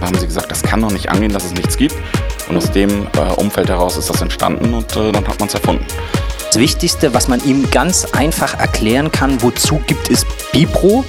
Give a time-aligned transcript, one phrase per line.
[0.00, 1.94] Da haben sie gesagt, das kann doch nicht angehen, dass es nichts gibt.
[2.48, 5.54] Und aus dem äh, Umfeld heraus ist das entstanden und äh, dann hat man es
[5.54, 5.84] erfunden.
[6.46, 11.04] Das Wichtigste, was man ihm ganz einfach erklären kann, wozu gibt es Bipro?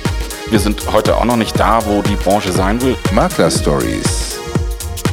[0.49, 2.97] Wir sind heute auch noch nicht da, wo die Branche sein will.
[3.13, 4.39] Makler Stories.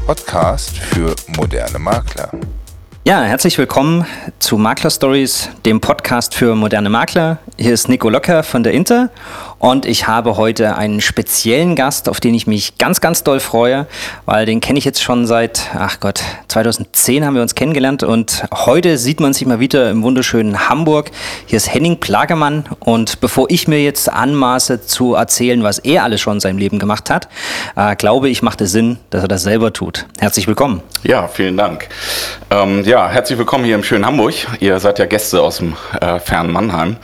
[0.04, 2.30] Podcast für moderne Makler.
[3.04, 4.04] Ja, herzlich willkommen
[4.38, 7.38] zu Makler Stories, dem Podcast für moderne Makler.
[7.56, 9.10] Hier ist Nico Locker von der Inter
[9.58, 13.86] und ich habe heute einen speziellen Gast, auf den ich mich ganz, ganz doll freue,
[14.24, 18.44] weil den kenne ich jetzt schon seit, ach Gott, 2010 haben wir uns kennengelernt und
[18.52, 21.10] heute sieht man sich mal wieder im wunderschönen Hamburg.
[21.46, 26.20] Hier ist Henning Plagemann und bevor ich mir jetzt anmaße zu erzählen, was er alles
[26.20, 27.28] schon in seinem Leben gemacht hat,
[27.76, 30.06] äh, glaube ich, macht es Sinn, dass er das selber tut.
[30.18, 30.82] Herzlich willkommen.
[31.02, 31.88] Ja, vielen Dank.
[32.50, 34.34] Ähm, ja, herzlich willkommen hier im schönen Hamburg.
[34.60, 36.96] Ihr seid ja Gäste aus dem äh, fernen Mannheim.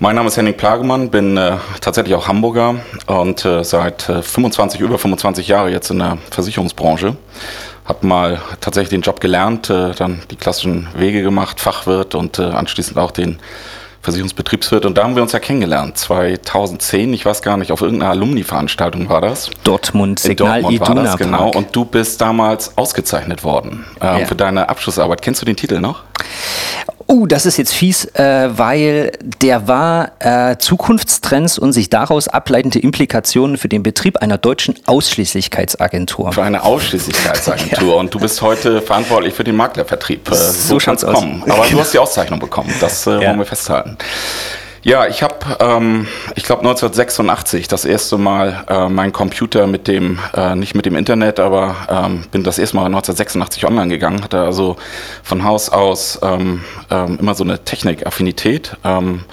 [0.00, 1.52] Mein Name ist Henning Plagemann, bin äh,
[1.84, 7.16] tatsächlich auch Hamburger und äh, seit 25, äh, über 25 Jahre jetzt in der Versicherungsbranche.
[7.84, 12.44] Hab mal tatsächlich den Job gelernt, äh, dann die klassischen Wege gemacht, Fachwirt und äh,
[12.44, 13.38] anschließend auch den
[14.00, 14.86] Versicherungsbetriebswirt.
[14.86, 15.98] Und da haben wir uns ja kennengelernt.
[15.98, 19.50] 2010, ich weiß gar nicht, auf irgendeiner Alumni-Veranstaltung war das.
[19.64, 21.50] Dortmund, Signal Dortmund Iduna das, genau.
[21.50, 24.26] Und du bist damals ausgezeichnet worden äh, ja.
[24.26, 25.20] für deine Abschlussarbeit.
[25.22, 26.04] Kennst du den Titel noch?
[27.06, 32.78] Uh, das ist jetzt fies, äh, weil der war äh, Zukunftstrends und sich daraus ableitende
[32.78, 36.32] Implikationen für den Betrieb einer deutschen Ausschließlichkeitsagentur.
[36.32, 37.88] Für eine Ausschließlichkeitsagentur.
[37.94, 38.00] ja.
[38.00, 40.30] Und du bist heute verantwortlich für den Maklervertrieb.
[40.30, 41.42] Äh, so, so kann es kommen.
[41.46, 42.72] Aber du hast die Auszeichnung bekommen.
[42.80, 43.28] Das äh, ja.
[43.28, 43.98] wollen wir festhalten.
[44.84, 50.18] Ja, ich habe, ähm, ich glaube 1986 das erste Mal äh, meinen Computer mit dem,
[50.34, 54.42] äh, nicht mit dem Internet, aber ähm, bin das erste Mal 1986 online gegangen, hatte
[54.42, 54.76] also
[55.22, 58.76] von Haus aus ähm, ähm, immer so eine Technikaffinität.
[58.84, 59.24] Ähm,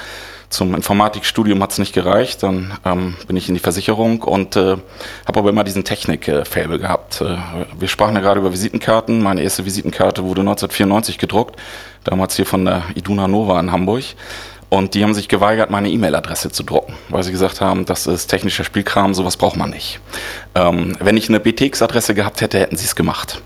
[0.47, 4.77] zum Informatikstudium hat es nicht gereicht, dann ähm, bin ich in die Versicherung und äh,
[5.25, 7.19] habe aber immer diesen Technik-Fable gehabt.
[7.19, 7.35] Äh,
[7.77, 9.22] wir sprachen ja gerade über Visitenkarten.
[9.22, 11.59] Meine erste Visitenkarte wurde 1994 gedruckt,
[12.05, 14.03] damals hier von der Iduna Nova in Hamburg.
[14.72, 18.28] Und die haben sich geweigert, meine E-Mail-Adresse zu drucken, weil sie gesagt haben, das ist
[18.28, 20.00] technischer Spielkram, sowas braucht man nicht.
[20.56, 23.42] Ähm, wenn ich eine BTX-Adresse gehabt hätte, hätten sie es gemacht.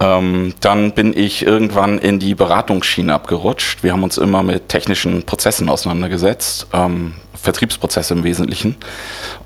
[0.00, 3.82] Ähm, dann bin ich irgendwann in die Beratungsschiene abgerutscht.
[3.82, 8.76] Wir haben uns immer mit technischen Prozessen auseinandergesetzt, ähm, Vertriebsprozesse im Wesentlichen.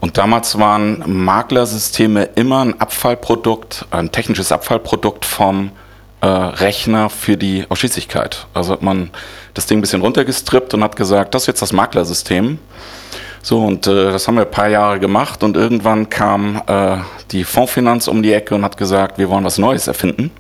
[0.01, 5.73] Und damals waren Maklersysteme immer ein Abfallprodukt, ein technisches Abfallprodukt vom
[6.23, 8.47] äh, Rechner für die Ausschließlichkeit.
[8.55, 9.11] Also hat man
[9.55, 12.59] das Ding ein bisschen runtergestrippt und hat gesagt, das ist jetzt das Maklersystem.
[13.45, 16.99] So, und äh, das haben wir ein paar Jahre gemacht und irgendwann kam äh,
[17.33, 20.31] die Fondsfinanz um die Ecke und hat gesagt, wir wollen was Neues erfinden.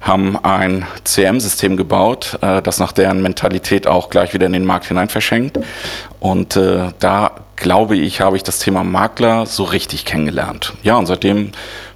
[0.00, 4.86] Haben ein CM-System gebaut, äh, das nach deren Mentalität auch gleich wieder in den Markt
[4.86, 5.58] hinein verschenkt.
[6.18, 10.72] Und äh, da glaube ich, habe ich das Thema Makler so richtig kennengelernt.
[10.82, 11.52] Ja, und seitdem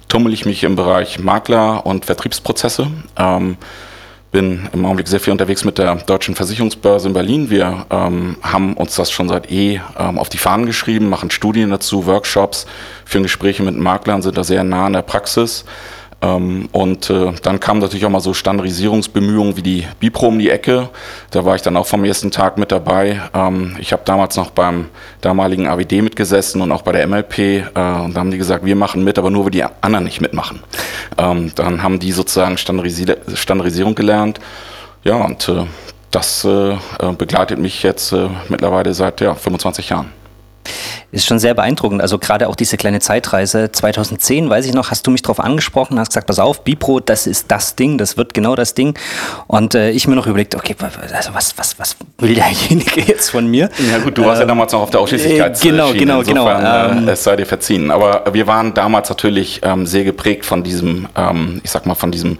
[0.07, 2.87] tummel ich mich im Bereich Makler und Vertriebsprozesse.
[3.17, 3.57] Ähm,
[4.35, 7.49] bin im Augenblick sehr viel unterwegs mit der Deutschen Versicherungsbörse in Berlin.
[7.49, 11.69] Wir ähm, haben uns das schon seit eh ähm, auf die Fahnen geschrieben, machen Studien
[11.69, 12.65] dazu, Workshops,
[13.05, 15.63] führen Gespräche mit Maklern, sind da sehr nah an der Praxis.
[16.25, 20.49] Ähm, und äh, dann kamen natürlich auch mal so Standardisierungsbemühungen wie die Bipro um die
[20.49, 20.89] Ecke.
[21.31, 23.21] Da war ich dann auch vom ersten Tag mit dabei.
[23.33, 24.87] Ähm, ich habe damals noch beim
[25.21, 27.37] damaligen AWD mitgesessen und auch bei der MLP.
[27.37, 30.21] Äh, und da haben die gesagt, wir machen mit, aber nur, weil die anderen nicht
[30.21, 30.61] mitmachen.
[31.17, 34.39] Ähm, dann haben die sozusagen Standardisier Standardisierung gelernt.
[35.03, 35.65] Ja, und äh,
[36.09, 36.47] das
[37.17, 38.15] begleitet mich jetzt
[38.47, 40.13] mittlerweile seit ja, 25 Jahren
[41.11, 42.01] ist schon sehr beeindruckend.
[42.01, 43.71] Also gerade auch diese kleine Zeitreise.
[43.71, 47.27] 2010, weiß ich noch, hast du mich darauf angesprochen, hast gesagt, pass auf, Bipro, das
[47.27, 48.97] ist das Ding, das wird genau das Ding.
[49.47, 50.75] Und äh, ich mir noch überlegt, okay,
[51.13, 53.69] also was, was, was will derjenige jetzt von mir?
[53.91, 55.77] Ja gut, du warst ähm, ja damals noch auf der Ausschließlichkeitsschiene.
[55.77, 56.49] Genau, genau, genau.
[56.49, 57.09] Insofern, genau.
[57.09, 57.91] Äh, es sei dir verziehen.
[57.91, 62.11] Aber wir waren damals natürlich ähm, sehr geprägt von diesem, ähm, ich sag mal, von
[62.11, 62.37] diesem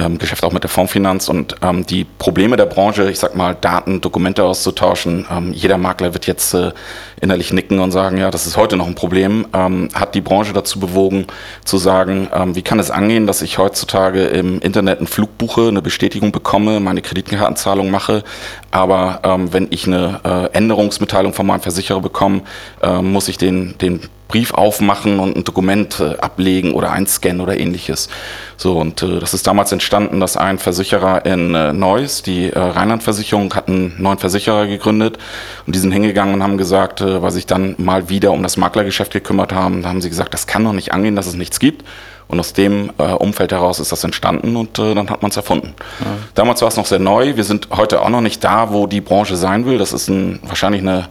[0.00, 3.54] ähm, Geschäft auch mit der Fondsfinanz und ähm, die Probleme der Branche, ich sag mal,
[3.54, 5.26] Daten, Dokumente auszutauschen.
[5.30, 6.72] Ähm, jeder Makler wird jetzt äh,
[7.20, 9.46] innerlich nicken und sagen, ja, das ist heute noch ein Problem.
[9.52, 11.26] Ähm, hat die Branche dazu bewogen,
[11.64, 15.68] zu sagen, ähm, wie kann es angehen, dass ich heutzutage im Internet einen Flug buche,
[15.68, 18.24] eine Bestätigung bekomme, meine Kreditkartenzahlung mache,
[18.70, 22.42] aber ähm, wenn ich eine äh, Änderungsmitteilung von meinem Versicherer bekomme,
[22.82, 27.58] äh, muss ich den, den Brief aufmachen und ein Dokument äh, ablegen oder einscannen oder
[27.58, 28.08] ähnliches.
[28.56, 32.58] So, und äh, das ist damals entstanden, dass ein Versicherer in äh, Neuss, die äh,
[32.58, 35.18] Rheinland-Versicherung, hat einen neuen Versicherer gegründet
[35.66, 38.56] und die sind hingegangen und haben gesagt, äh, weil sich dann mal wieder um das
[38.56, 41.84] Maklergeschäft gekümmert haben, haben sie gesagt, das kann doch nicht angehen, dass es nichts gibt.
[42.28, 45.36] Und aus dem äh, Umfeld heraus ist das entstanden und äh, dann hat man es
[45.36, 45.74] erfunden.
[45.98, 46.06] Ja.
[46.36, 47.34] Damals war es noch sehr neu.
[47.34, 49.78] Wir sind heute auch noch nicht da, wo die Branche sein will.
[49.78, 51.08] Das ist ein, wahrscheinlich eine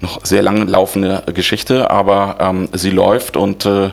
[0.00, 3.90] noch sehr lange laufende Geschichte, aber ähm, sie läuft und äh,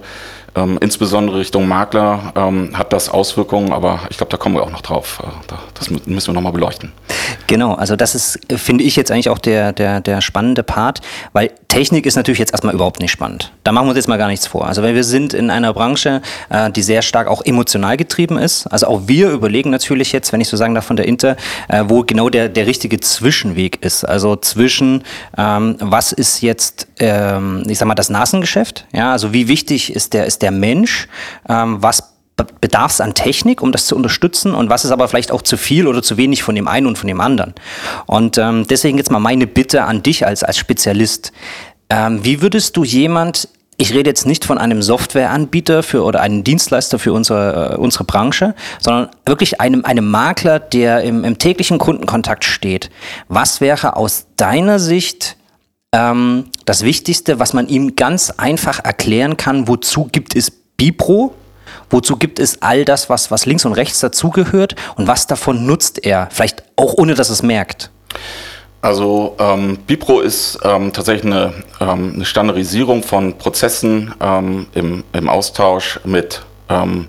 [0.56, 4.72] ähm, insbesondere Richtung Makler ähm, hat das Auswirkungen, aber ich glaube, da kommen wir auch
[4.72, 5.22] noch drauf.
[5.24, 6.92] Äh, da, das müssen wir nochmal beleuchten.
[7.48, 11.02] Genau, also das ist, finde ich jetzt eigentlich auch der, der, der spannende Part,
[11.34, 13.52] weil Technik ist natürlich jetzt erstmal überhaupt nicht spannend.
[13.64, 14.68] Da machen wir uns jetzt mal gar nichts vor.
[14.68, 18.68] Also weil wir sind in einer Branche, äh, die sehr stark auch emotional getrieben ist.
[18.68, 21.36] Also auch wir überlegen natürlich jetzt, wenn ich so sagen darf von der Inter,
[21.70, 24.04] äh, wo genau der, der richtige Zwischenweg ist.
[24.04, 25.04] Also zwischen,
[25.36, 28.86] ähm, was ist jetzt, ähm, ich sag mal, das Nasengeschäft?
[28.94, 31.08] Ja, also wie wichtig ist der, ist der Mensch?
[31.50, 32.14] Ähm, was
[32.62, 35.58] bedarf es an Technik, um das zu unterstützen und was ist aber vielleicht auch zu
[35.58, 37.54] viel oder zu wenig von dem einen und von dem anderen.
[38.06, 41.32] Und ähm, deswegen jetzt mal meine Bitte an dich als, als Spezialist.
[41.90, 46.44] Ähm, wie würdest du jemand, ich rede jetzt nicht von einem Softwareanbieter für oder einem
[46.44, 51.78] Dienstleister für unsere, äh, unsere Branche, sondern wirklich einem, einem Makler, der im, im täglichen
[51.78, 52.90] Kundenkontakt steht.
[53.28, 55.38] Was wäre aus deiner Sicht
[55.94, 61.34] ähm, das Wichtigste, was man ihm ganz einfach erklären kann, wozu gibt es Bipro
[61.94, 66.04] Wozu gibt es all das, was, was links und rechts dazugehört und was davon nutzt
[66.04, 66.28] er?
[66.32, 67.92] Vielleicht auch ohne, dass es merkt.
[68.82, 75.30] Also ähm, Bipro ist ähm, tatsächlich eine, ähm, eine, Standardisierung von Prozessen ähm, im, im,
[75.30, 77.08] Austausch mit ähm,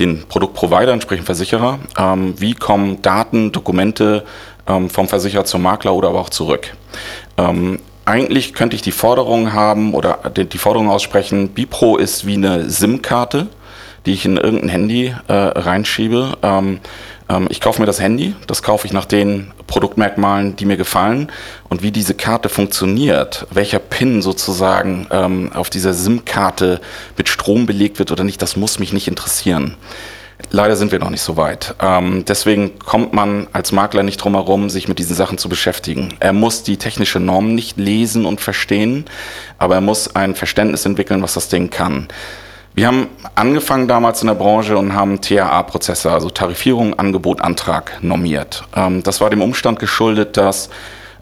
[0.00, 1.78] den Produktprovidern, sprich Versicherer.
[1.96, 4.24] Ähm, wie kommen Daten, Dokumente
[4.66, 6.74] vom Versicherer zum Makler oder aber auch zurück?
[8.04, 13.48] Eigentlich könnte ich die Forderung haben oder die, Forderung aussprechen, Bipro ist wie eine SIM-Karte
[14.06, 16.36] die ich in irgendein Handy äh, reinschiebe.
[16.42, 16.80] Ähm,
[17.28, 21.32] ähm, ich kaufe mir das Handy, das kaufe ich nach den Produktmerkmalen, die mir gefallen
[21.68, 26.80] und wie diese Karte funktioniert, welcher PIN sozusagen ähm, auf dieser SIM-Karte
[27.16, 29.76] mit Strom belegt wird oder nicht, das muss mich nicht interessieren.
[30.50, 31.74] Leider sind wir noch nicht so weit.
[31.80, 36.14] Ähm, deswegen kommt man als Makler nicht drum herum, sich mit diesen Sachen zu beschäftigen.
[36.20, 39.04] Er muss die technische Norm nicht lesen und verstehen,
[39.58, 42.08] aber er muss ein Verständnis entwickeln, was das Ding kann.
[42.74, 48.64] Wir haben angefangen damals in der Branche und haben TAA-Prozesse, also Tarifierung, Angebot, Antrag normiert.
[48.74, 50.70] Ähm, das war dem Umstand geschuldet, dass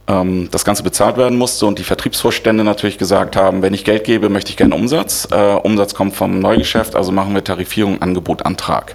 [0.09, 4.05] ähm, das Ganze bezahlt werden musste und die Vertriebsvorstände natürlich gesagt haben, wenn ich Geld
[4.05, 5.29] gebe, möchte ich gerne Umsatz.
[5.31, 8.95] Äh, Umsatz kommt vom Neugeschäft, also machen wir Tarifierung, Angebot, Antrag.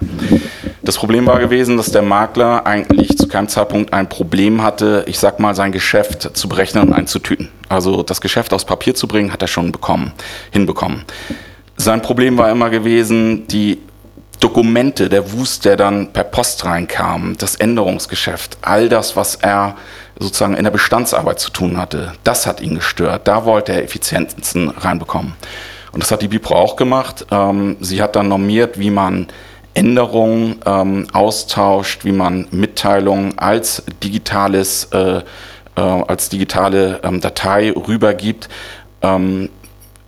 [0.82, 5.18] Das Problem war gewesen, dass der Makler eigentlich zu keinem Zeitpunkt ein Problem hatte, ich
[5.18, 7.48] sag mal, sein Geschäft zu berechnen und einzutüten.
[7.68, 10.12] Also das Geschäft aus Papier zu bringen, hat er schon bekommen,
[10.50, 11.04] hinbekommen.
[11.76, 13.78] Sein Problem war immer gewesen, die
[14.40, 19.76] Dokumente, der Wust, der dann per Post reinkam, das Änderungsgeschäft, all das, was er
[20.18, 23.28] sozusagen in der Bestandsarbeit zu tun hatte, das hat ihn gestört.
[23.28, 25.34] Da wollte er Effizienzen reinbekommen.
[25.92, 27.26] Und das hat die Bipro auch gemacht.
[27.30, 29.28] Ähm, sie hat dann normiert, wie man
[29.74, 35.20] Änderungen ähm, austauscht, wie man Mitteilungen als digitales, äh,
[35.76, 38.48] äh, als digitale ähm, Datei rübergibt.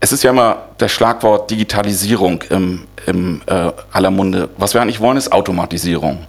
[0.00, 4.48] Es ist ja immer das Schlagwort Digitalisierung im, im äh, aller Munde.
[4.56, 6.26] Was wir eigentlich wollen, ist Automatisierung.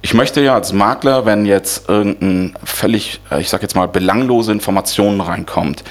[0.00, 4.52] Ich möchte ja als Makler, wenn jetzt irgendein völlig, äh, ich sag jetzt mal, belanglose
[4.52, 5.82] Informationen reinkommt,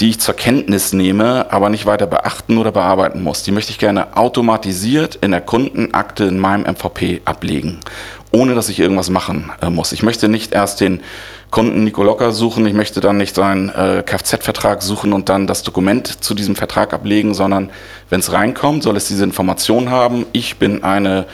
[0.00, 3.78] die ich zur Kenntnis nehme, aber nicht weiter beachten oder bearbeiten muss, die möchte ich
[3.78, 7.78] gerne automatisiert in der Kundenakte in meinem MVP ablegen,
[8.32, 9.92] ohne dass ich irgendwas machen äh, muss.
[9.92, 11.00] Ich möchte nicht erst den
[11.50, 12.66] Kunden Nico Locker suchen.
[12.66, 16.92] Ich möchte dann nicht seinen äh, Kfz-Vertrag suchen und dann das Dokument zu diesem Vertrag
[16.92, 17.70] ablegen, sondern
[18.10, 20.26] wenn es reinkommt, soll es diese Information haben.
[20.32, 21.26] Ich bin eine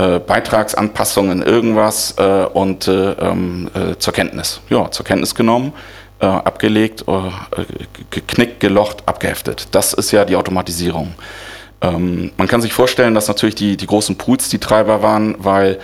[0.00, 4.60] äh, Beitragsanpassung in irgendwas äh, und äh, ähm, äh, zur Kenntnis.
[4.70, 5.74] Ja, zur Kenntnis genommen,
[6.20, 7.04] äh, abgelegt,
[8.10, 9.68] geknickt, gelocht, abgeheftet.
[9.72, 11.14] Das ist ja die Automatisierung.
[11.82, 15.78] Ähm, man kann sich vorstellen, dass natürlich die, die großen Pools die Treiber waren, weil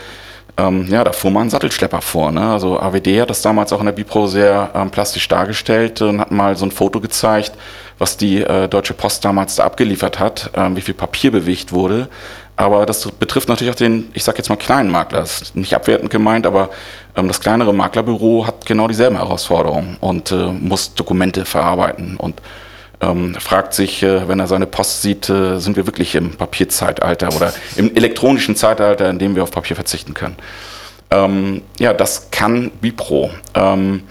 [0.58, 2.32] ähm, ja, da fuhr mal ein Sattelschlepper vor.
[2.32, 2.40] Ne?
[2.40, 6.30] Also AWD hat das damals auch in der Bipro sehr ähm, plastisch dargestellt und hat
[6.30, 7.52] mal so ein Foto gezeigt,
[7.98, 12.08] was die äh, Deutsche Post damals da abgeliefert hat, ähm, wie viel Papier bewegt wurde.
[12.56, 15.20] Aber das betrifft natürlich auch den, ich sag jetzt mal, kleinen Makler.
[15.20, 16.70] Das ist nicht abwertend gemeint, aber
[17.14, 22.40] ähm, das kleinere Maklerbüro hat genau dieselben Herausforderungen und äh, muss Dokumente verarbeiten und
[23.02, 27.34] ähm, fragt sich, äh, wenn er seine Post sieht, äh, sind wir wirklich im Papierzeitalter
[27.36, 30.36] oder im elektronischen Zeitalter, in dem wir auf Papier verzichten können.
[31.10, 33.30] Ähm, ja, das kann Bipro.
[33.54, 34.02] Ähm,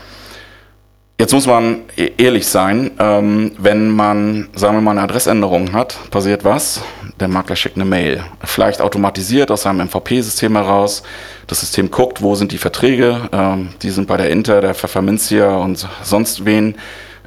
[1.19, 5.97] jetzt muss man e-, ehrlich sein, ähm, wenn man, sagen wir mal, eine Adressänderung hat,
[6.11, 6.81] passiert was?
[7.19, 8.23] Der Makler schickt eine Mail.
[8.43, 11.03] Vielleicht automatisiert aus seinem MVP-System heraus.
[11.47, 13.29] Das System guckt, wo sind die Verträge.
[13.31, 16.75] Ähm, die sind bei der Inter, der Pfefferminzia und sonst wen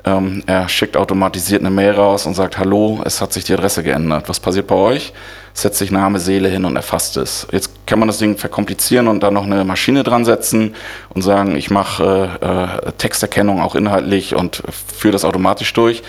[0.09, 3.83] ähm, er schickt automatisiert eine Mail raus und sagt, hallo, es hat sich die Adresse
[3.83, 4.29] geändert.
[4.29, 5.13] Was passiert bei euch?
[5.53, 7.47] Setzt sich Name, Seele hin und erfasst es.
[7.53, 10.75] Jetzt kann man das Ding verkomplizieren und dann noch eine Maschine dran setzen
[11.11, 14.63] und sagen, ich mache äh, äh, Texterkennung auch inhaltlich und
[14.97, 16.03] führe das automatisch durch.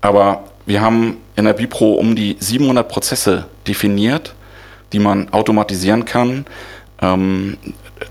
[0.00, 4.34] Aber wir haben in der Bipro um die 700 Prozesse definiert,
[4.92, 6.46] die man automatisieren kann.
[7.02, 7.58] Ähm,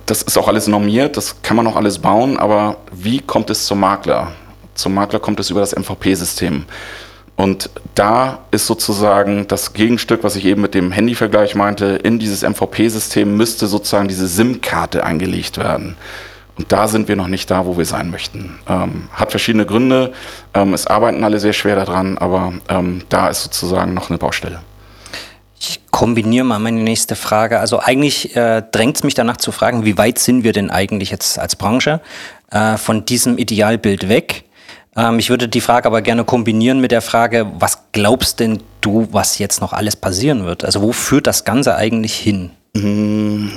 [0.05, 3.65] das ist auch alles normiert, das kann man auch alles bauen, aber wie kommt es
[3.65, 4.31] zum Makler?
[4.75, 6.65] Zum Makler kommt es über das MVP-System.
[7.35, 12.43] Und da ist sozusagen das Gegenstück, was ich eben mit dem Handyvergleich meinte, in dieses
[12.43, 15.95] MVP-System müsste sozusagen diese SIM-Karte eingelegt werden.
[16.55, 18.59] Und da sind wir noch nicht da, wo wir sein möchten.
[18.69, 20.13] Ähm, hat verschiedene Gründe.
[20.53, 24.61] Ähm, es arbeiten alle sehr schwer daran, aber ähm, da ist sozusagen noch eine Baustelle.
[25.59, 27.59] Ich kombiniere mal meine nächste Frage.
[27.59, 31.09] Also eigentlich äh, drängt es mich danach zu fragen, wie weit sind wir denn eigentlich
[31.09, 32.01] jetzt als Branche
[32.51, 34.43] äh, von diesem Idealbild weg?
[34.95, 39.07] Ähm, ich würde die Frage aber gerne kombinieren mit der Frage, was glaubst denn du,
[39.11, 40.63] was jetzt noch alles passieren wird?
[40.63, 42.51] Also wo führt das Ganze eigentlich hin?
[42.75, 43.49] Mm,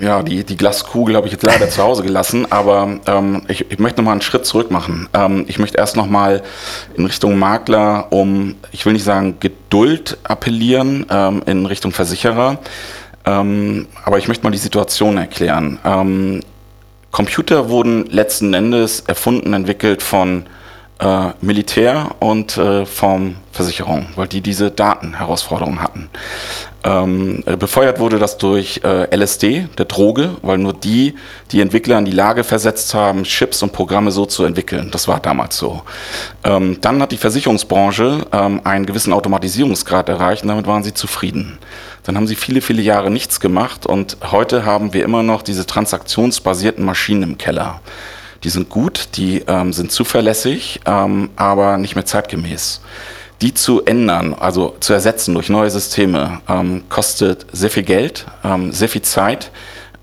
[0.00, 3.78] ja, die, die Glaskugel habe ich jetzt leider zu Hause gelassen, aber ähm, ich, ich
[3.78, 5.08] möchte noch mal einen Schritt zurück machen.
[5.14, 6.42] Ähm, ich möchte erst noch mal
[6.96, 12.58] in Richtung Makler um, ich will nicht sagen Geduld appellieren, ähm, in Richtung Versicherer,
[13.24, 15.78] ähm, aber ich möchte mal die Situation erklären.
[15.84, 16.40] Ähm,
[17.10, 20.44] Computer wurden letzten Endes erfunden, entwickelt von
[20.98, 26.08] äh, Militär und äh, vom Versicherung, weil die diese Datenherausforderungen hatten.
[26.84, 31.14] Ähm, äh, befeuert wurde das durch äh, LSD, der Droge, weil nur die
[31.50, 34.90] die Entwickler in die Lage versetzt haben, Chips und Programme so zu entwickeln.
[34.90, 35.82] Das war damals so.
[36.44, 41.58] Ähm, dann hat die Versicherungsbranche ähm, einen gewissen Automatisierungsgrad erreicht und damit waren sie zufrieden.
[42.04, 45.66] Dann haben sie viele, viele Jahre nichts gemacht und heute haben wir immer noch diese
[45.66, 47.80] transaktionsbasierten Maschinen im Keller
[48.44, 52.80] die sind gut, die ähm, sind zuverlässig, ähm, aber nicht mehr zeitgemäß.
[53.40, 58.72] Die zu ändern, also zu ersetzen durch neue Systeme, ähm, kostet sehr viel Geld, ähm,
[58.72, 59.50] sehr viel Zeit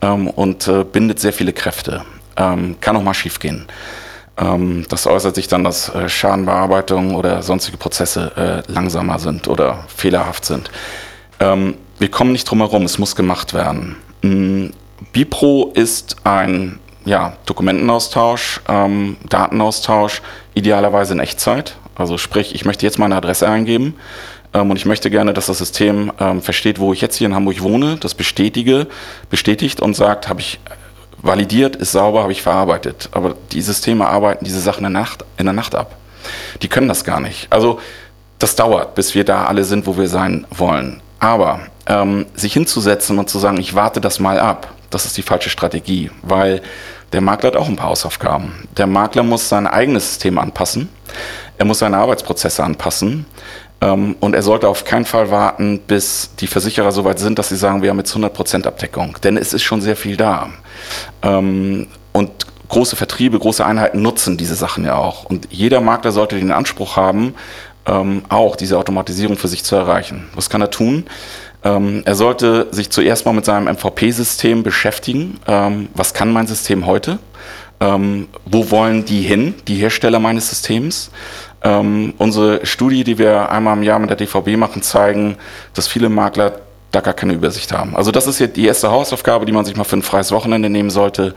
[0.02, 2.04] ähm, und äh, bindet sehr viele Kräfte.
[2.38, 3.68] Ähm, kann auch mal schiefgehen.
[4.38, 10.44] Das äußert sich dann, dass äh, Schadenbearbeitung oder sonstige Prozesse äh, langsamer sind oder fehlerhaft
[10.44, 10.70] sind.
[11.40, 13.96] Wir kommen nicht drum herum, es muss gemacht werden.
[14.22, 14.72] Mm,
[15.14, 20.22] Bipro ist ein ja, Dokumentenaustausch, ähm, Datenaustausch,
[20.54, 21.78] idealerweise in Echtzeit.
[21.96, 23.96] Also sprich, ich möchte jetzt meine Adresse eingeben
[24.54, 27.36] ähm, und ich möchte gerne, dass das System ähm, versteht, wo ich jetzt hier in
[27.36, 28.88] Hamburg wohne, das bestätige,
[29.30, 30.60] bestätigt und sagt, habe ich
[31.22, 33.10] validiert, ist sauber, habe ich verarbeitet.
[33.12, 35.96] Aber die Systeme arbeiten diese Sachen in der, Nacht, in der Nacht ab.
[36.62, 37.48] Die können das gar nicht.
[37.52, 37.80] Also
[38.40, 41.02] das dauert, bis wir da alle sind, wo wir sein wollen.
[41.20, 45.22] Aber ähm, sich hinzusetzen und zu sagen, ich warte das mal ab, das ist die
[45.22, 46.62] falsche Strategie, weil
[47.16, 48.68] der Makler hat auch ein paar Hausaufgaben.
[48.76, 50.90] Der Makler muss sein eigenes System anpassen.
[51.58, 53.26] Er muss seine Arbeitsprozesse anpassen.
[53.80, 57.48] Ähm, und er sollte auf keinen Fall warten, bis die Versicherer so weit sind, dass
[57.48, 59.16] sie sagen, wir haben jetzt 100% Abdeckung.
[59.24, 60.50] Denn es ist schon sehr viel da.
[61.22, 62.32] Ähm, und
[62.68, 65.24] große Vertriebe, große Einheiten nutzen diese Sachen ja auch.
[65.24, 67.34] Und jeder Makler sollte den Anspruch haben,
[67.86, 70.28] ähm, auch diese Automatisierung für sich zu erreichen.
[70.36, 71.06] Was kann er tun?
[71.66, 75.40] Ähm, er sollte sich zuerst mal mit seinem MVP-System beschäftigen.
[75.48, 77.18] Ähm, was kann mein System heute?
[77.82, 81.12] Ähm, wo wollen die hin, die Hersteller meines Systems?
[81.64, 85.38] Ähm, unsere Studie, die wir einmal im Jahr mit der DVB machen, zeigen,
[85.74, 86.60] dass viele Makler
[86.92, 87.96] da gar keine Übersicht haben.
[87.96, 90.70] Also das ist jetzt die erste Hausaufgabe, die man sich mal für ein freies Wochenende
[90.70, 91.34] nehmen sollte,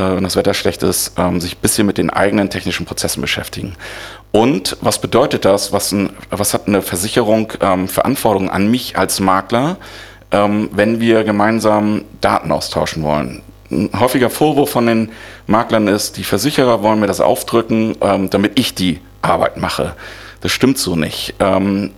[0.00, 3.74] wenn das Wetter schlecht ist, ähm, sich ein bisschen mit den eigenen technischen Prozessen beschäftigen.
[4.30, 5.72] Und was bedeutet das?
[5.72, 9.78] Was, ein, was hat eine Versicherung ähm, für Anforderungen an mich als Makler,
[10.30, 13.42] ähm, wenn wir gemeinsam Daten austauschen wollen?
[13.70, 15.10] Ein häufiger Vorwurf von den
[15.46, 17.96] Maklern ist, die Versicherer wollen mir das aufdrücken,
[18.30, 19.96] damit ich die Arbeit mache.
[20.40, 21.34] Das stimmt so nicht.
[21.40, 21.92] Man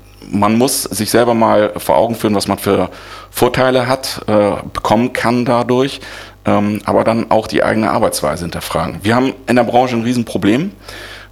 [0.57, 2.88] muss sich selber mal vor Augen führen, was man für
[3.31, 6.00] Vorteile hat, äh, bekommen kann dadurch,
[6.45, 8.99] ähm, aber dann auch die eigene Arbeitsweise hinterfragen.
[9.02, 10.73] Wir haben in der Branche ein Riesenproblem,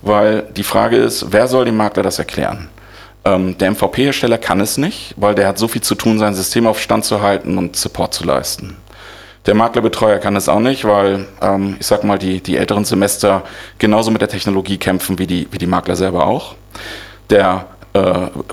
[0.02, 2.68] weil die Frage ist, wer soll dem Makler das erklären?
[3.25, 6.66] Ähm, der MVP-Hersteller kann es nicht, weil der hat so viel zu tun, sein System
[6.66, 8.76] auf Stand zu halten und Support zu leisten.
[9.46, 13.42] Der Maklerbetreuer kann es auch nicht, weil, ähm, ich sag mal, die, die älteren Semester
[13.78, 16.56] genauso mit der Technologie kämpfen wie die, wie die Makler selber auch.
[17.30, 17.66] Der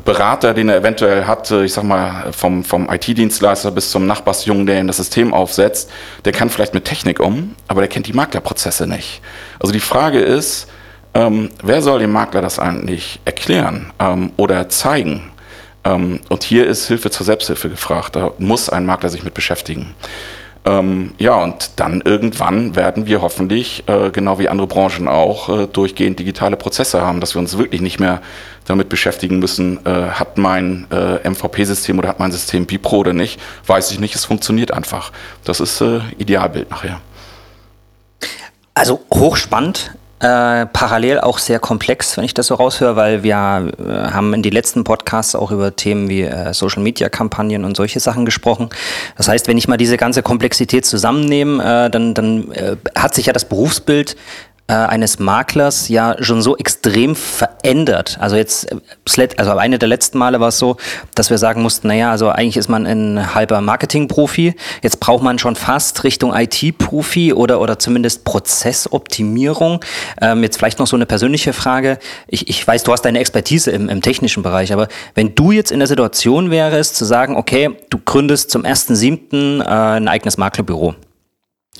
[0.05, 4.79] Berater, den er eventuell hat, ich sag mal, vom, vom IT-Dienstleister bis zum Nachbarsjungen, der
[4.79, 5.89] ihm das System aufsetzt,
[6.25, 9.21] der kann vielleicht mit Technik um, aber der kennt die Maklerprozesse nicht.
[9.59, 10.67] Also die Frage ist,
[11.13, 15.31] ähm, wer soll dem Makler das eigentlich erklären ähm, oder zeigen?
[15.83, 18.15] Ähm, und hier ist Hilfe zur Selbsthilfe gefragt.
[18.15, 19.93] Da muss ein Makler sich mit beschäftigen.
[20.65, 25.67] Ähm, ja, und dann irgendwann werden wir hoffentlich, äh, genau wie andere Branchen auch, äh,
[25.67, 28.21] durchgehend digitale Prozesse haben, dass wir uns wirklich nicht mehr
[28.65, 33.41] damit beschäftigen müssen, äh, hat mein äh, MVP-System oder hat mein System Bipro oder nicht,
[33.67, 35.11] weiß ich nicht, es funktioniert einfach.
[35.43, 37.01] Das ist äh, Idealbild nachher.
[38.73, 39.91] Also hochspannend.
[40.23, 44.41] Äh, parallel auch sehr komplex, wenn ich das so raushöre, weil wir äh, haben in
[44.41, 48.69] die letzten Podcasts auch über Themen wie äh, Social Media Kampagnen und solche Sachen gesprochen.
[49.17, 53.25] Das heißt, wenn ich mal diese ganze Komplexität zusammennehme, äh, dann, dann äh, hat sich
[53.25, 54.15] ja das Berufsbild
[54.67, 58.17] äh, eines Maklers ja schon so extrem verändert.
[58.21, 60.77] Also jetzt, äh, also eine der letzten Male war es so,
[61.15, 64.55] dass wir sagen mussten, naja, also eigentlich ist man ein halber Marketing-Profi.
[64.81, 69.83] Jetzt braucht man schon fast Richtung IT-Profi oder, oder zumindest Prozessoptimierung.
[70.21, 71.99] Ähm, jetzt vielleicht noch so eine persönliche Frage.
[72.27, 75.71] Ich, ich weiß, du hast deine Expertise im, im technischen Bereich, aber wenn du jetzt
[75.71, 79.61] in der Situation wärst, zu sagen, okay, du gründest zum 1.7.
[79.61, 79.65] Äh,
[79.97, 80.95] ein eigenes Maklerbüro.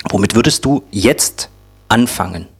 [0.09, 1.49] Womit würdest du jetzt
[1.87, 2.52] anfangen?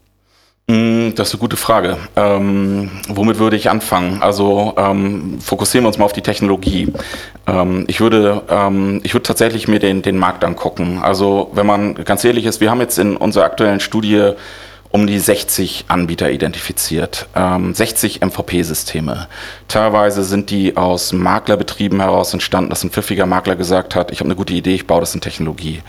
[0.66, 1.98] Mm, das ist eine gute Frage.
[2.16, 4.22] Ähm, womit würde ich anfangen?
[4.22, 6.90] Also ähm, fokussieren wir uns mal auf die Technologie.
[7.46, 11.00] Ähm, ich würde, ähm, ich würde tatsächlich mir den, den Markt angucken.
[11.02, 14.32] Also wenn man ganz ehrlich ist, wir haben jetzt in unserer aktuellen Studie
[14.90, 19.26] um die 60 Anbieter identifiziert, 60 ähm, MVP-Systeme.
[19.66, 24.28] Teilweise sind die aus Maklerbetrieben heraus entstanden, dass ein pfiffiger Makler gesagt hat, ich habe
[24.28, 25.82] eine gute Idee, ich baue das in Technologie.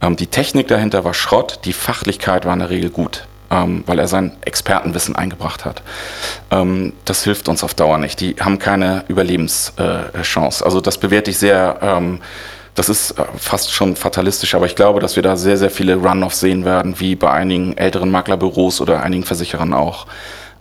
[0.00, 3.98] Ähm, die Technik dahinter war Schrott, die Fachlichkeit war in der Regel gut ähm, weil
[3.98, 5.82] er sein Expertenwissen eingebracht hat.
[6.50, 8.20] Ähm, das hilft uns auf Dauer nicht.
[8.20, 10.64] Die haben keine Überlebenschance.
[10.64, 11.78] also das bewerte ich sehr.
[11.82, 12.20] Ähm,
[12.74, 15.96] das ist äh, fast schon fatalistisch, aber ich glaube, dass wir da sehr, sehr viele
[15.96, 20.06] Run-Offs sehen werden, wie bei einigen älteren Maklerbüros oder einigen Versicherern auch.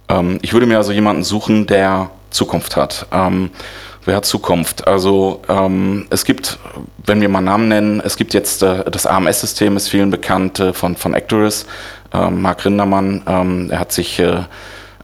[0.09, 3.07] Ähm, ich würde mir also jemanden suchen, der Zukunft hat.
[3.11, 3.51] Ähm,
[4.05, 4.87] wer hat Zukunft?
[4.87, 6.57] Also ähm, es gibt,
[7.05, 10.73] wenn wir mal Namen nennen, es gibt jetzt äh, das AMS-System, ist vielen bekannt äh,
[10.73, 11.65] von, von Actoris
[12.29, 14.43] Marc Rindermann, ähm, er hat sich äh,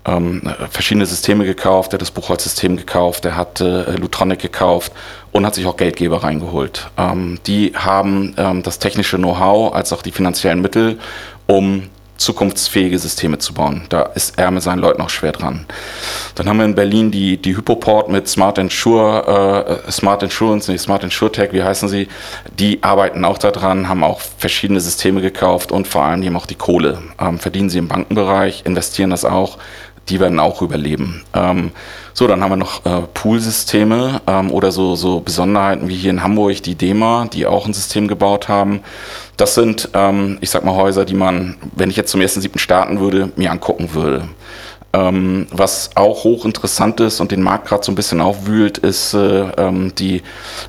[0.06, 4.92] ähm, verschiedene Systeme gekauft, er hat das Buchholzsystem gekauft, er hat äh, Lutronic gekauft
[5.32, 6.90] und hat sich auch Geldgeber reingeholt.
[6.98, 11.00] Ähm, die haben ähm, das technische Know-how als auch die finanziellen Mittel,
[11.48, 11.90] um
[12.22, 13.84] zukunftsfähige Systeme zu bauen.
[13.90, 15.66] Da ist er mit seinen Leuten auch schwer dran.
[16.36, 20.82] Dann haben wir in Berlin die, die Hypoport mit Smart Insure, äh, Smart Insurance, nicht
[20.82, 22.08] Smart Insurtech, wie heißen sie?
[22.60, 26.46] Die arbeiten auch daran, haben auch verschiedene Systeme gekauft und vor allem, die haben auch
[26.46, 27.02] die Kohle.
[27.20, 29.58] Ähm, verdienen sie im Bankenbereich, investieren das auch,
[30.10, 31.24] die werden auch überleben.
[31.34, 31.72] Ähm,
[32.14, 36.24] so, dann haben wir noch äh, Poolsysteme ähm, oder so, so Besonderheiten wie hier in
[36.24, 38.82] Hamburg die DEMA, die auch ein System gebaut haben.
[39.38, 42.60] Das sind, ähm, ich sag mal, Häuser, die man, wenn ich jetzt zum ersten siebten
[42.60, 44.28] starten würde, mir angucken würde.
[44.94, 49.44] Ähm, was auch hochinteressant ist und den Markt gerade so ein bisschen aufwühlt, ist äh,
[49.58, 50.22] ähm, die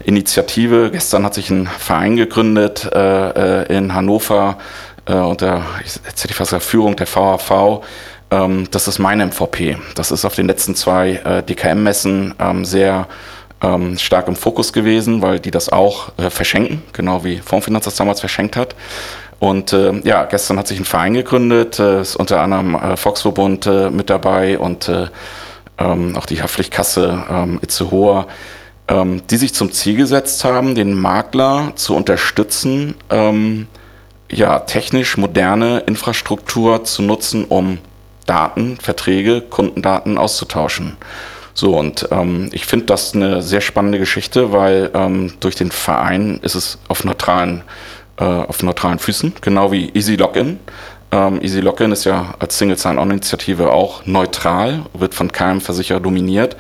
[0.05, 0.90] Initiative.
[0.92, 4.59] Gestern hat sich ein Verein gegründet äh, äh in Hannover
[5.07, 7.83] äh, unter, jetzt hätte ich fast gesagt, Führung der VHV
[8.33, 9.77] ähm, das ist meine MVP.
[9.95, 13.07] Das ist auf den letzten zwei äh, DKM-Messen ähm, sehr
[13.62, 17.97] ähm, stark im Fokus gewesen, weil die das auch äh, verschenken, genau wie Fondsfinanz das
[17.97, 18.75] damals verschenkt hat.
[19.38, 23.66] Und äh, ja, gestern hat sich ein Verein gegründet, äh, ist unter anderem äh, Volksverbund
[23.66, 25.09] äh, mit dabei und äh,
[25.79, 28.27] ähm, auch die Haftpflichtkasse ähm, Itzehoe,
[28.88, 33.66] ähm, die sich zum Ziel gesetzt haben, den Makler zu unterstützen, ähm,
[34.31, 37.79] ja, technisch moderne Infrastruktur zu nutzen, um
[38.26, 40.96] Daten, Verträge, Kundendaten auszutauschen.
[41.54, 46.40] So, und ähm, ich finde das eine sehr spannende Geschichte, weil ähm, durch den Verein
[46.42, 47.62] ist es auf neutralen,
[48.18, 50.61] äh, auf neutralen Füßen, genau wie Easy Login.
[51.11, 56.56] Ähm, Easy Login ist ja als Single Sign-On-Initiative auch neutral, wird von keinem Versicherer dominiert.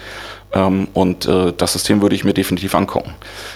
[0.52, 3.14] Ähm, und äh, das System würde ich mir definitiv angucken.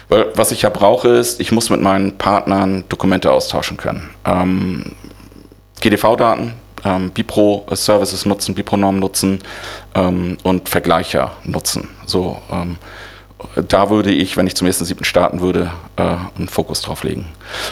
[0.08, 4.08] Weil was ich ja brauche, ist, ich muss mit meinen Partnern Dokumente austauschen können.
[4.24, 4.92] Ähm,
[5.82, 6.54] GDV-Daten,
[6.86, 9.40] ähm, Bipro-Services nutzen, Bipro-Normen nutzen
[9.94, 11.88] ähm, und Vergleicher nutzen.
[12.06, 12.76] So, ähm,
[13.68, 16.02] da würde ich, wenn ich zum ersten siebten starten würde, äh,
[16.38, 17.26] einen Fokus drauf legen.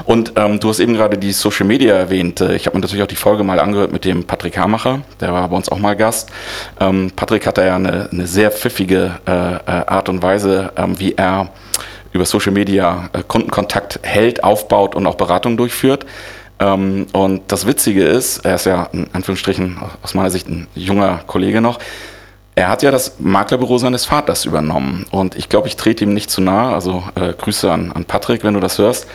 [0.04, 2.40] Und ähm, du hast eben gerade die Social Media erwähnt.
[2.40, 5.32] Äh, ich habe mir natürlich auch die Folge mal angehört mit dem Patrick Hamacher, der
[5.32, 6.30] war bei uns auch mal Gast.
[6.80, 11.14] Ähm, Patrick hatte ja eine, eine sehr pfiffige äh, äh Art und Weise, ähm, wie
[11.14, 11.48] er
[12.12, 16.04] über Social Media äh, Kundenkontakt hält, aufbaut und auch Beratung durchführt.
[16.58, 21.20] Ähm, und das Witzige ist, er ist ja in Anführungsstrichen aus meiner Sicht ein junger
[21.26, 21.78] Kollege noch,
[22.56, 25.06] er hat ja das Maklerbüro seines Vaters übernommen.
[25.10, 26.72] Und ich glaube, ich trete ihm nicht zu nahe.
[26.72, 29.08] Also äh, Grüße an, an Patrick, wenn du das hörst.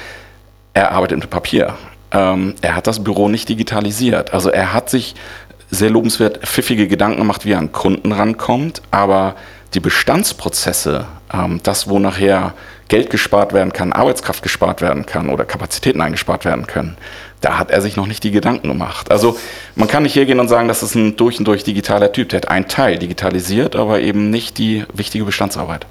[0.73, 1.75] Er arbeitet mit Papier.
[2.11, 4.33] Ähm, er hat das Büro nicht digitalisiert.
[4.33, 5.15] Also er hat sich
[5.71, 8.81] sehr lobenswert pfiffige Gedanken gemacht, wie er an Kunden rankommt.
[8.91, 9.35] Aber
[9.73, 12.53] die Bestandsprozesse, ähm, das, wo nachher
[12.89, 16.97] Geld gespart werden kann, Arbeitskraft gespart werden kann oder Kapazitäten eingespart werden können,
[17.41, 19.11] da hat er sich noch nicht die Gedanken gemacht.
[19.11, 19.37] Also
[19.75, 22.29] man kann nicht hergehen und sagen, das ist ein durch und durch digitaler Typ.
[22.29, 25.85] Der hat einen Teil digitalisiert, aber eben nicht die wichtige Bestandsarbeit.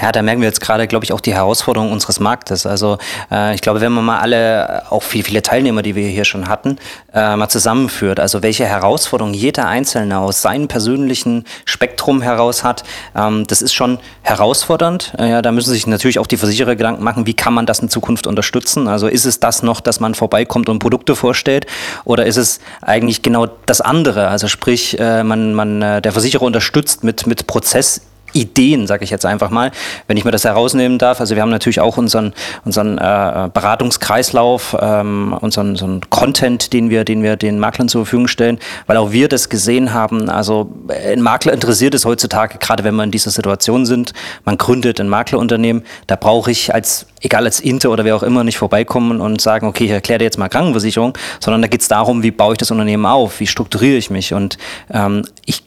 [0.00, 2.64] Ja, da merken wir jetzt gerade, glaube ich, auch die Herausforderung unseres Marktes.
[2.64, 2.96] Also
[3.30, 6.48] äh, ich glaube, wenn man mal alle, auch viele, viele Teilnehmer, die wir hier schon
[6.48, 6.78] hatten,
[7.12, 13.46] äh, mal zusammenführt, also welche Herausforderungen jeder Einzelne aus seinem persönlichen Spektrum heraus hat, ähm,
[13.46, 15.12] das ist schon herausfordernd.
[15.18, 17.80] Äh, ja, da müssen sich natürlich auch die Versicherer Gedanken machen, wie kann man das
[17.80, 18.88] in Zukunft unterstützen?
[18.88, 21.66] Also ist es das noch, dass man vorbeikommt und Produkte vorstellt
[22.04, 24.28] oder ist es eigentlich genau das andere?
[24.28, 28.00] Also sprich, äh, man, man, äh, der Versicherer unterstützt mit, mit Prozess
[28.32, 29.70] Ideen, sage ich jetzt einfach mal,
[30.06, 31.20] wenn ich mir das herausnehmen darf.
[31.20, 32.32] Also wir haben natürlich auch unseren,
[32.64, 38.28] unseren äh, Beratungskreislauf, ähm, unseren, unseren Content, den wir, den wir den Maklern zur Verfügung
[38.28, 40.28] stellen, weil auch wir das gesehen haben.
[40.28, 44.12] Also ein Makler interessiert es heutzutage, gerade wenn wir in dieser Situation sind,
[44.44, 48.44] man gründet ein Maklerunternehmen, da brauche ich als, egal als Inter oder wer auch immer,
[48.44, 51.88] nicht vorbeikommen und sagen, okay, ich erkläre dir jetzt mal Krankenversicherung, sondern da geht es
[51.88, 54.58] darum, wie baue ich das Unternehmen auf, wie strukturiere ich mich und
[54.92, 55.62] ähm, ich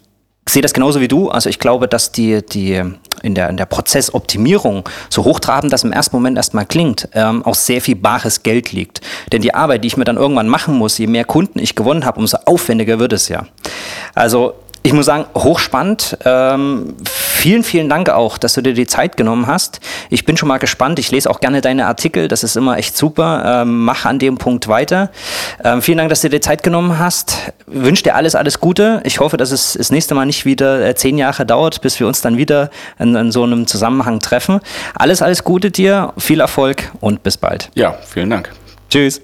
[0.48, 1.30] sehe das genauso wie du.
[1.30, 2.82] Also ich glaube, dass die, die
[3.24, 7.56] in der, in der Prozessoptimierung, so hochtrabend das im ersten Moment erstmal klingt, ähm, auch
[7.56, 9.02] sehr viel bares Geld liegt.
[9.32, 12.06] Denn die Arbeit, die ich mir dann irgendwann machen muss, je mehr Kunden ich gewonnen
[12.06, 13.48] habe, umso aufwendiger wird es ja.
[14.14, 14.54] Also
[14.86, 16.16] ich muss sagen, hochspannend.
[16.26, 19.80] Ähm, vielen, vielen Dank auch, dass du dir die Zeit genommen hast.
[20.12, 21.00] Ich bin schon mal gespannt.
[21.00, 22.28] Ich lese auch gerne deine Artikel.
[22.28, 23.62] Das ist immer echt super.
[23.64, 25.10] Ähm, mach an dem Punkt weiter.
[25.64, 27.52] Ähm, vielen Dank, dass du dir Zeit genommen hast.
[27.66, 29.02] Wünsche dir alles, alles Gute.
[29.06, 32.06] Ich hoffe, dass es das nächste Mal nicht wieder äh, zehn Jahre dauert, bis wir
[32.06, 32.70] uns dann wieder
[33.00, 34.60] in, in so einem Zusammenhang treffen.
[34.94, 36.14] Alles, alles Gute dir.
[36.18, 37.72] Viel Erfolg und bis bald.
[37.74, 38.52] Ja, vielen Dank.
[38.90, 39.20] Tschüss.